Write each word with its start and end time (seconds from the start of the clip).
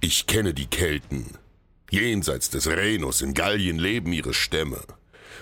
Ich 0.00 0.28
kenne 0.28 0.54
die 0.54 0.66
Kelten. 0.66 1.26
Jenseits 1.90 2.50
des 2.50 2.68
Rhenus 2.68 3.20
in 3.20 3.34
Gallien 3.34 3.78
leben 3.78 4.12
ihre 4.12 4.32
Stämme. 4.32 4.80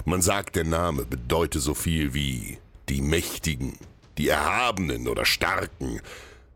Man 0.07 0.23
sagt, 0.23 0.57
der 0.57 0.65
Name 0.65 1.05
bedeute 1.05 1.61
so 1.61 1.75
viel 1.75 2.15
wie 2.15 2.57
die 2.89 3.03
Mächtigen, 3.03 3.75
die 4.17 4.29
Erhabenen 4.29 5.09
oder 5.09 5.27
Starken. 5.27 6.01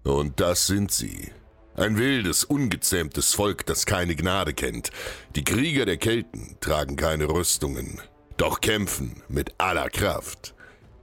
Und 0.02 0.40
das 0.40 0.66
sind 0.66 0.90
sie. 0.90 1.30
Ein 1.76 1.98
wildes, 1.98 2.44
ungezähmtes 2.44 3.34
Volk, 3.34 3.66
das 3.66 3.84
keine 3.84 4.16
Gnade 4.16 4.54
kennt. 4.54 4.90
Die 5.36 5.44
Krieger 5.44 5.84
der 5.84 5.98
Kelten 5.98 6.56
tragen 6.60 6.96
keine 6.96 7.28
Rüstungen, 7.28 8.00
doch 8.38 8.62
kämpfen 8.62 9.22
mit 9.28 9.52
aller 9.58 9.90
Kraft. 9.90 10.54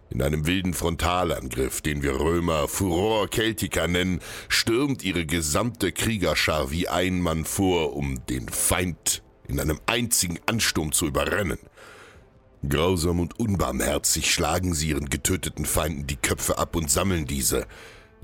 In 0.10 0.22
einem 0.22 0.48
wilden 0.48 0.74
Frontalangriff, 0.74 1.82
den 1.82 2.02
wir 2.02 2.20
Römer 2.20 2.68
Furor 2.68 3.30
Celtica 3.30 3.88
nennen, 3.88 4.22
stürmt 4.48 5.04
ihre 5.04 5.26
gesamte 5.26 5.92
Kriegerschar 5.92 6.72
wie 6.72 6.88
ein 6.88 7.20
Mann 7.20 7.44
vor, 7.44 7.96
um 7.96 8.26
den 8.28 8.48
Feind 8.48 9.22
in 9.48 9.60
einem 9.60 9.80
einzigen 9.86 10.40
Ansturm 10.46 10.92
zu 10.92 11.08
überrennen. 11.08 11.60
Grausam 12.68 13.20
und 13.20 13.40
unbarmherzig 13.40 14.32
schlagen 14.32 14.74
sie 14.74 14.90
ihren 14.90 15.10
getöteten 15.10 15.66
Feinden 15.66 16.08
die 16.08 16.16
Köpfe 16.16 16.58
ab 16.58 16.76
und 16.76 16.90
sammeln 16.90 17.26
diese. 17.26 17.68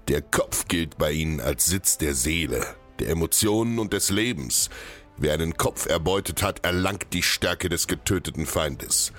Der 0.08 0.22
Kopf 0.22 0.68
gilt 0.68 0.98
bei 0.98 1.12
ihnen 1.12 1.40
als 1.40 1.66
Sitz 1.66 1.98
der 1.98 2.14
Seele, 2.14 2.66
der 3.00 3.10
Emotionen 3.10 3.78
und 3.78 3.94
des 3.94 4.10
Lebens. 4.10 4.70
Wer 5.18 5.34
einen 5.34 5.56
Kopf 5.58 5.86
erbeutet 5.86 6.42
hat, 6.42 6.66
erlangt 6.66 7.14
die 7.14 7.24
Stärke 7.24 7.70
des 7.70 7.88
getöteten 7.88 8.46
Feindes. 8.46 9.14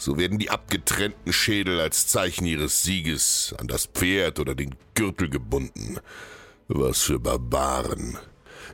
So 0.00 0.16
werden 0.16 0.38
die 0.38 0.48
abgetrennten 0.48 1.30
Schädel 1.30 1.78
als 1.78 2.06
Zeichen 2.06 2.46
ihres 2.46 2.82
Sieges 2.82 3.54
an 3.58 3.68
das 3.68 3.84
Pferd 3.84 4.40
oder 4.40 4.54
den 4.54 4.74
Gürtel 4.94 5.28
gebunden. 5.28 5.98
Was 6.68 7.02
für 7.02 7.20
Barbaren. 7.20 8.16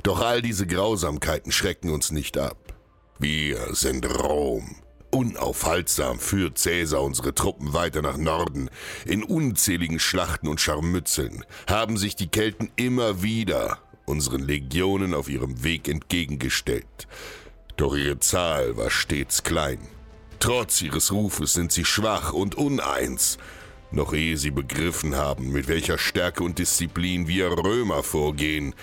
Doch 0.04 0.20
all 0.20 0.40
diese 0.40 0.68
Grausamkeiten 0.68 1.50
schrecken 1.50 1.90
uns 1.90 2.12
nicht 2.12 2.38
ab. 2.38 2.74
Wir 3.18 3.74
sind 3.74 4.06
Rom. 4.06 4.76
Unaufhaltsam 5.10 6.20
führt 6.20 6.58
Cäsar 6.58 7.02
unsere 7.02 7.34
Truppen 7.34 7.72
weiter 7.72 8.02
nach 8.02 8.18
Norden. 8.18 8.70
In 9.04 9.24
unzähligen 9.24 9.98
Schlachten 9.98 10.46
und 10.46 10.60
Scharmützeln 10.60 11.44
haben 11.68 11.96
sich 11.96 12.14
die 12.14 12.28
Kelten 12.28 12.70
immer 12.76 13.24
wieder 13.24 13.78
unseren 14.04 14.42
Legionen 14.42 15.12
auf 15.12 15.28
ihrem 15.28 15.64
Weg 15.64 15.88
entgegengestellt. 15.88 17.08
Doch 17.76 17.96
ihre 17.96 18.20
Zahl 18.20 18.76
war 18.76 18.90
stets 18.90 19.42
klein. 19.42 19.80
Trotz 20.38 20.82
ihres 20.82 21.12
Rufes 21.12 21.54
sind 21.54 21.72
sie 21.72 21.84
schwach 21.84 22.32
und 22.32 22.54
uneins. 22.54 23.38
Noch 23.90 24.12
ehe 24.12 24.36
sie 24.36 24.50
begriffen 24.50 25.16
haben, 25.16 25.52
mit 25.52 25.68
welcher 25.68 25.98
Stärke 25.98 26.42
und 26.42 26.58
Disziplin 26.58 27.28
wir 27.28 27.46
Römer 27.50 28.02
vorgehen, 28.02 28.74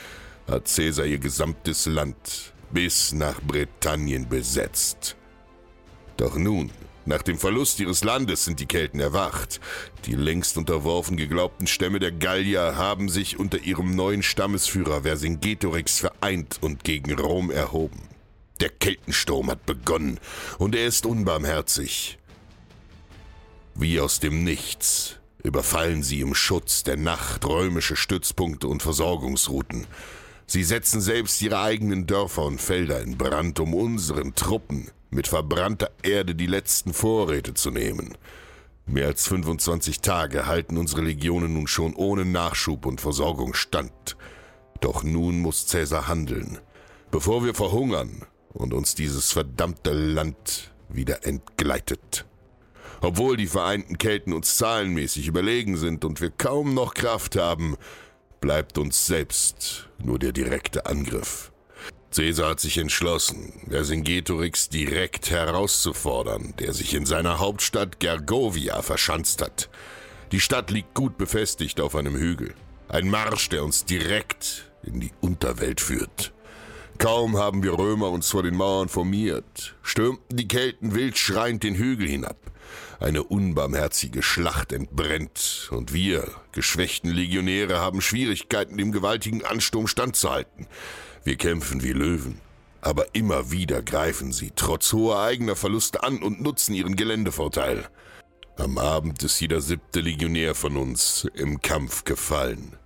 hat 0.48 0.68
Cäsar 0.68 1.06
ihr 1.06 1.20
gesamtes 1.20 1.86
Land 1.86 2.54
bis 2.72 3.14
nach 3.14 3.42
Britannien 3.42 4.28
besetzt. 4.28 5.16
Doch 6.18 6.36
nun, 6.36 6.72
nach 7.06 7.22
dem 7.22 7.38
Verlust 7.38 7.80
ihres 7.80 8.04
Landes 8.04 8.46
sind 8.46 8.60
die 8.60 8.66
Kelten 8.66 9.00
erwacht. 9.00 9.60
Die 10.06 10.16
längst 10.16 10.58
unterworfen 10.58 11.18
geglaubten 11.18 11.68
Stämme 11.68 12.00
der 12.00 12.12
Gallier 12.12 12.78
haben 12.78 13.10
sich 13.10 13.38
unter 13.38 13.60
ihrem 13.60 13.96
neuen 13.96 14.24
Stammesführer 14.24 15.04
Vercingetorix 15.04 16.00
vereint 16.00 16.60
und 16.62 16.84
gegen 16.84 17.20
Rom 17.20 17.52
erhoben. 17.52 18.13
Der 18.64 18.70
Keltensturm 18.70 19.52
hat 19.52 19.66
begonnen 19.66 20.22
und 20.58 20.74
er 20.74 20.88
ist 20.88 21.06
unbarmherzig. 21.06 22.18
Wie 23.76 24.00
aus 24.00 24.22
dem 24.22 24.46
Nichts 24.46 25.18
überfallen 25.44 26.02
sie 26.02 26.22
im 26.22 26.34
Schutz 26.34 26.82
der 26.84 26.96
Nacht 26.96 27.46
römische 27.46 27.98
Stützpunkte 27.98 28.70
und 28.70 28.82
Versorgungsrouten. 28.82 29.86
Sie 30.48 30.64
setzen 30.64 31.02
selbst 31.02 31.42
ihre 31.42 31.60
eigenen 31.60 32.08
Dörfer 32.08 32.46
und 32.46 32.62
Felder 32.62 33.02
in 33.02 33.18
Brand, 33.18 33.60
um 33.60 33.74
unseren 33.74 34.34
Truppen 34.34 34.92
mit 35.10 35.28
verbrannter 35.28 35.92
Erde 36.02 36.34
die 36.34 36.48
letzten 36.48 36.94
Vorräte 36.94 37.54
zu 37.54 37.70
nehmen. 37.70 38.18
Mehr 38.86 39.08
als 39.08 39.28
25 39.28 40.00
Tage 40.00 40.46
halten 40.46 40.78
unsere 40.78 41.02
Legionen 41.02 41.52
nun 41.52 41.68
schon 41.68 41.94
ohne 41.96 42.24
Nachschub 42.24 42.86
und 42.86 43.02
Versorgung 43.02 43.56
stand. 43.56 44.16
Doch 44.80 45.04
nun 45.04 45.40
muss 45.40 45.68
Cäsar 45.68 46.08
handeln, 46.08 46.60
bevor 47.12 47.44
wir 47.44 47.56
verhungern 47.56 48.26
und 48.54 48.74
uns 48.74 48.96
dieses 48.96 49.32
verdammte 49.32 49.92
Land 49.92 50.72
wieder 50.90 51.26
entgleitet. 51.26 52.26
Obwohl 53.02 53.36
die 53.36 53.48
vereinten 53.48 53.98
Kelten 53.98 54.32
uns 54.32 54.58
zahlenmäßig 54.58 55.28
überlegen 55.28 55.76
sind 55.78 56.06
und 56.06 56.22
wir 56.22 56.30
kaum 56.30 56.74
noch 56.74 56.94
Kraft 56.94 57.36
haben, 57.36 57.76
bleibt 58.40 58.78
uns 58.78 59.08
selbst 59.08 59.90
nur 60.04 60.20
der 60.20 60.32
direkte 60.32 60.86
Angriff. 60.86 61.52
Caesar 62.16 62.52
hat 62.52 62.60
sich 62.60 62.78
entschlossen, 62.78 63.54
Vercingetorix 63.68 64.70
direkt 64.70 65.32
herauszufordern, 65.32 66.54
der 66.60 66.74
sich 66.74 66.94
in 66.94 67.06
seiner 67.06 67.40
Hauptstadt 67.40 68.00
Gergovia 68.00 68.82
verschanzt 68.84 69.42
hat. 69.42 69.70
Die 70.32 70.40
Stadt 70.40 70.70
liegt 70.70 70.94
gut 70.94 71.18
befestigt 71.18 71.82
auf 71.82 71.96
einem 71.96 72.16
Hügel. 72.16 72.54
Ein 72.88 73.10
Marsch, 73.10 73.50
der 73.50 73.64
uns 73.64 73.86
direkt 73.86 74.72
in 74.84 75.00
die 75.00 75.12
Unterwelt 75.22 75.82
führt. 75.82 76.34
Kaum 76.98 77.38
haben 77.38 77.64
wir 77.64 77.78
Römer 77.78 78.10
uns 78.10 78.30
vor 78.30 78.44
den 78.44 78.56
Mauern 78.56 78.88
formiert, 78.88 79.76
stürmten 79.82 80.38
die 80.38 80.48
Kelten 80.48 80.96
wild 80.96 81.18
schreiend 81.18 81.64
den 81.64 81.76
Hügel 81.76 82.08
hinab. 82.08 82.38
Eine 83.00 83.24
unbarmherzige 83.24 84.24
Schlacht 84.24 84.72
entbrennt, 84.72 85.70
und 85.72 85.94
wir, 85.94 86.30
geschwächten 86.54 87.12
Legionäre, 87.12 87.80
haben 87.80 88.00
Schwierigkeiten, 88.00 88.78
dem 88.78 88.92
gewaltigen 88.92 89.44
Ansturm 89.44 89.88
standzuhalten. 89.88 90.68
Wir 91.24 91.36
kämpfen 91.36 91.84
wie 91.84 91.92
Löwen, 91.92 92.40
aber 92.80 93.08
immer 93.14 93.52
wieder 93.52 93.82
greifen 93.82 94.32
sie 94.32 94.52
trotz 94.56 94.94
hoher 94.94 95.20
eigener 95.20 95.56
Verluste 95.56 96.04
an 96.04 96.24
und 96.24 96.42
nutzen 96.42 96.74
ihren 96.74 96.96
Geländevorteil. 96.96 97.90
Am 98.56 98.78
Abend 98.78 99.22
ist 99.24 99.40
jeder 99.40 99.62
siebte 99.62 100.00
Legionär 100.00 100.56
von 100.56 100.78
uns 100.78 101.28
im 101.34 101.62
Kampf 101.62 102.04
gefallen. 102.04 102.78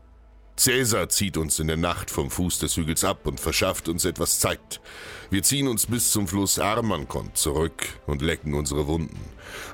Cäsar 0.58 1.08
zieht 1.10 1.38
uns 1.38 1.60
in 1.60 1.68
der 1.68 1.78
Nacht 1.78 2.10
vom 2.10 2.32
Fuß 2.32 2.58
des 2.58 2.76
Hügels 2.76 3.04
ab 3.04 3.28
und 3.28 3.40
verschafft 3.40 3.88
uns 3.88 4.06
etwas 4.06 4.40
Zeit. 4.40 4.82
Wir 5.30 5.44
ziehen 5.44 5.68
uns 5.68 5.86
bis 5.86 6.12
zum 6.12 6.28
Fluss 6.28 6.58
Armankon 6.58 7.30
zurück 7.36 7.88
und 8.08 8.24
lecken 8.24 8.56
unsere 8.56 8.88
Wunden. 8.88 9.20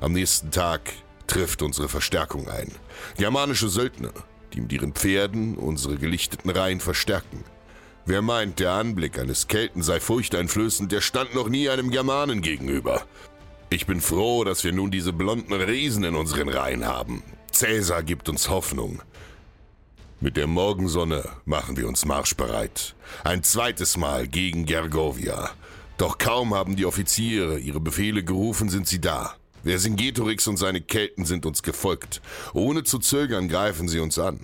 Am 0.01 0.11
nächsten 0.11 0.51
Tag 0.51 0.91
trifft 1.25 1.61
unsere 1.61 1.87
Verstärkung 1.87 2.49
ein. 2.49 2.69
Germanische 3.17 3.69
Söldner, 3.69 4.11
die 4.53 4.59
mit 4.59 4.73
ihren 4.73 4.93
Pferden 4.93 5.55
unsere 5.55 5.95
gelichteten 5.95 6.49
Reihen 6.49 6.81
verstärken. 6.81 7.45
Wer 8.05 8.21
meint, 8.21 8.59
der 8.59 8.73
Anblick 8.73 9.17
eines 9.17 9.47
Kelten 9.47 9.81
sei 9.83 10.01
furchteinflößend, 10.01 10.91
der 10.91 10.99
stand 10.99 11.33
noch 11.33 11.47
nie 11.47 11.69
einem 11.69 11.91
Germanen 11.91 12.41
gegenüber. 12.41 13.05
Ich 13.69 13.85
bin 13.85 14.01
froh, 14.01 14.43
dass 14.43 14.65
wir 14.65 14.73
nun 14.73 14.91
diese 14.91 15.13
blonden 15.13 15.53
Riesen 15.53 16.03
in 16.03 16.15
unseren 16.15 16.49
Reihen 16.49 16.85
haben. 16.85 17.23
Cäsar 17.53 18.03
gibt 18.03 18.27
uns 18.27 18.49
Hoffnung. 18.49 19.01
Mit 20.23 20.37
der 20.37 20.47
Morgensonne 20.47 21.21
machen 21.43 21.75
wir 21.75 21.85
uns 21.85 22.05
marschbereit. 22.05 22.95
Ein 23.25 23.43
zweites 23.43 23.97
Mal 23.97 24.25
gegen 24.25 24.65
Gergovia. 24.65 25.49
Doch 25.97 26.17
kaum 26.17 26.53
haben 26.53 26.77
die 26.77 26.85
Offiziere 26.85 27.59
ihre 27.59 27.81
Befehle 27.81 28.23
gerufen, 28.23 28.69
sind 28.69 28.87
sie 28.87 29.01
da. 29.01 29.35
Vercingetorix 29.65 30.47
und 30.47 30.55
seine 30.55 30.79
Kelten 30.79 31.25
sind 31.25 31.45
uns 31.45 31.61
gefolgt. 31.61 32.21
Ohne 32.53 32.83
zu 32.83 32.99
zögern 32.99 33.49
greifen 33.49 33.89
sie 33.89 33.99
uns 33.99 34.17
an. 34.17 34.39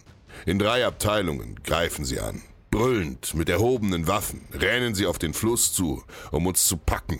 In 0.45 0.59
drei 0.59 0.85
Abteilungen 0.85 1.55
greifen 1.63 2.03
sie 2.03 2.19
an. 2.19 2.41
Brüllend, 2.71 3.33
mit 3.33 3.49
erhobenen 3.49 4.07
Waffen, 4.07 4.41
rennen 4.53 4.93
sie 4.93 5.05
auf 5.05 5.17
den 5.17 5.33
Fluss 5.33 5.73
zu, 5.73 6.03
um 6.31 6.45
uns 6.45 6.67
zu 6.67 6.77
packen. 6.77 7.19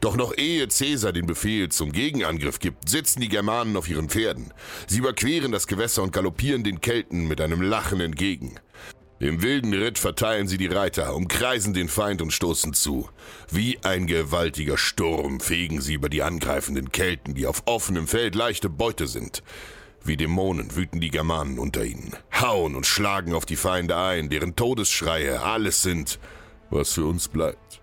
Doch 0.00 0.16
noch 0.16 0.36
ehe 0.36 0.66
Caesar 0.68 1.12
den 1.12 1.26
Befehl 1.26 1.68
zum 1.70 1.92
Gegenangriff 1.92 2.58
gibt, 2.58 2.88
sitzen 2.88 3.20
die 3.20 3.28
Germanen 3.28 3.76
auf 3.76 3.88
ihren 3.88 4.08
Pferden. 4.08 4.52
Sie 4.86 4.98
überqueren 4.98 5.52
das 5.52 5.66
Gewässer 5.66 6.02
und 6.02 6.12
galoppieren 6.12 6.64
den 6.64 6.80
Kelten 6.80 7.28
mit 7.28 7.40
einem 7.40 7.62
Lachen 7.62 8.00
entgegen. 8.00 8.58
Im 9.18 9.42
wilden 9.42 9.74
Ritt 9.74 9.98
verteilen 9.98 10.48
sie 10.48 10.56
die 10.56 10.66
Reiter, 10.66 11.14
umkreisen 11.14 11.74
den 11.74 11.88
Feind 11.88 12.22
und 12.22 12.32
stoßen 12.32 12.72
zu. 12.72 13.10
Wie 13.50 13.78
ein 13.82 14.06
gewaltiger 14.06 14.78
Sturm 14.78 15.40
fegen 15.40 15.82
sie 15.82 15.92
über 15.94 16.08
die 16.08 16.22
angreifenden 16.22 16.90
Kelten, 16.90 17.34
die 17.34 17.46
auf 17.46 17.62
offenem 17.66 18.06
Feld 18.06 18.34
leichte 18.34 18.70
Beute 18.70 19.06
sind. 19.06 19.42
Wie 20.02 20.16
Dämonen 20.16 20.74
wüten 20.76 21.00
die 21.00 21.10
Germanen 21.10 21.58
unter 21.58 21.84
ihnen, 21.84 22.16
hauen 22.40 22.74
und 22.74 22.86
schlagen 22.86 23.34
auf 23.34 23.44
die 23.44 23.56
Feinde 23.56 23.96
ein, 23.96 24.30
deren 24.30 24.56
Todesschreie 24.56 25.42
alles 25.42 25.82
sind, 25.82 26.18
was 26.70 26.94
für 26.94 27.04
uns 27.04 27.28
bleibt. 27.28 27.82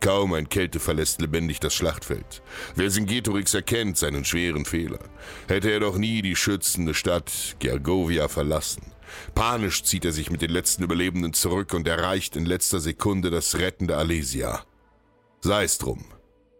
Kaum 0.00 0.34
ein 0.34 0.48
Kälte 0.48 0.78
verlässt 0.78 1.20
lebendig 1.20 1.58
das 1.58 1.74
Schlachtfeld. 1.74 2.42
Vercingetorix 2.74 3.54
erkennt 3.54 3.96
seinen 3.96 4.24
schweren 4.24 4.64
Fehler. 4.64 5.00
Hätte 5.48 5.70
er 5.70 5.80
doch 5.80 5.96
nie 5.96 6.22
die 6.22 6.36
schützende 6.36 6.94
Stadt 6.94 7.56
Gergovia 7.58 8.28
verlassen. 8.28 8.92
Panisch 9.34 9.82
zieht 9.84 10.04
er 10.04 10.12
sich 10.12 10.30
mit 10.30 10.42
den 10.42 10.50
letzten 10.50 10.82
Überlebenden 10.82 11.32
zurück 11.32 11.72
und 11.74 11.88
erreicht 11.88 12.36
in 12.36 12.44
letzter 12.44 12.80
Sekunde 12.80 13.30
das 13.30 13.58
rettende 13.58 13.96
Alesia. 13.96 14.64
Sei 15.40 15.64
es 15.64 15.78
drum, 15.78 16.04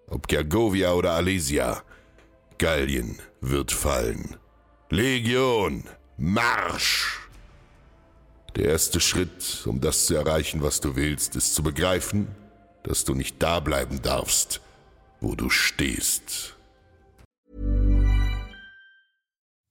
ob 0.08 0.28
Gergovia 0.28 0.92
oder 0.92 1.12
Alesia, 1.12 1.82
Gallien 2.58 3.20
wird 3.40 3.72
fallen. 3.72 4.36
Legion, 4.90 5.82
Marsch! 6.16 7.18
Der 8.54 8.66
erste 8.66 9.00
Schritt, 9.00 9.66
um 9.66 9.80
das 9.80 10.06
zu 10.06 10.14
erreichen, 10.14 10.62
was 10.62 10.80
du 10.80 10.94
willst, 10.94 11.34
ist 11.34 11.56
zu 11.56 11.64
begreifen, 11.64 12.28
dass 12.84 13.04
du 13.04 13.14
nicht 13.14 13.42
da 13.42 13.58
bleiben 13.58 14.00
darfst, 14.00 14.60
wo 15.20 15.34
du 15.34 15.50
stehst. 15.50 16.54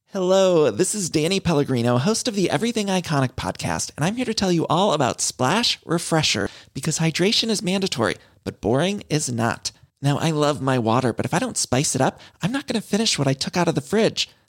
Hello, 0.07 0.69
this 0.69 0.93
is 0.93 1.09
Danny 1.09 1.39
Pellegrino, 1.39 1.97
host 1.97 2.27
of 2.27 2.35
the 2.35 2.49
Everything 2.49 2.87
Iconic 2.87 3.35
podcast, 3.37 3.93
and 3.95 4.05
I'm 4.05 4.17
here 4.17 4.25
to 4.25 4.33
tell 4.33 4.51
you 4.51 4.67
all 4.67 4.91
about 4.91 5.21
Splash 5.21 5.79
Refresher 5.85 6.49
because 6.73 6.99
hydration 6.99 7.49
is 7.49 7.63
mandatory, 7.63 8.17
but 8.43 8.59
boring 8.59 9.01
is 9.09 9.31
not. 9.31 9.71
Now, 10.01 10.17
I 10.17 10.31
love 10.31 10.61
my 10.61 10.77
water, 10.77 11.13
but 11.13 11.25
if 11.25 11.33
I 11.33 11.39
don't 11.39 11.57
spice 11.57 11.95
it 11.95 12.01
up, 12.01 12.19
I'm 12.41 12.51
not 12.51 12.67
going 12.67 12.79
to 12.79 12.85
finish 12.85 13.17
what 13.17 13.29
I 13.29 13.33
took 13.33 13.55
out 13.55 13.69
of 13.69 13.75
the 13.75 13.81
fridge. 13.81 14.29